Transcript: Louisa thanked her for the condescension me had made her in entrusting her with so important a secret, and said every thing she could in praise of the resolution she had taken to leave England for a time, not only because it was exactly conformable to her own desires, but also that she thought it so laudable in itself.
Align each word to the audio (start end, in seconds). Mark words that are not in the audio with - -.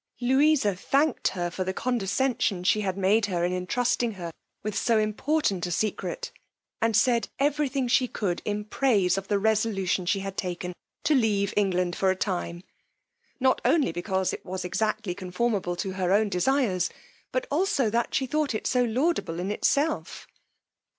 Louisa 0.19 0.75
thanked 0.75 1.27
her 1.27 1.51
for 1.51 1.63
the 1.63 1.75
condescension 1.75 2.61
me 2.73 2.81
had 2.81 2.97
made 2.97 3.27
her 3.27 3.43
in 3.45 3.53
entrusting 3.53 4.13
her 4.13 4.31
with 4.63 4.75
so 4.75 4.97
important 4.97 5.63
a 5.67 5.71
secret, 5.71 6.31
and 6.81 6.97
said 6.97 7.27
every 7.37 7.69
thing 7.69 7.87
she 7.87 8.07
could 8.07 8.41
in 8.43 8.65
praise 8.65 9.15
of 9.15 9.27
the 9.27 9.37
resolution 9.37 10.07
she 10.07 10.21
had 10.21 10.35
taken 10.37 10.73
to 11.03 11.13
leave 11.13 11.53
England 11.55 11.95
for 11.95 12.09
a 12.09 12.15
time, 12.15 12.63
not 13.39 13.61
only 13.63 13.91
because 13.91 14.33
it 14.33 14.43
was 14.43 14.65
exactly 14.65 15.13
conformable 15.13 15.75
to 15.75 15.91
her 15.91 16.11
own 16.11 16.29
desires, 16.29 16.89
but 17.31 17.45
also 17.51 17.87
that 17.91 18.15
she 18.15 18.25
thought 18.25 18.55
it 18.55 18.65
so 18.65 18.83
laudable 18.83 19.39
in 19.39 19.51
itself. 19.51 20.25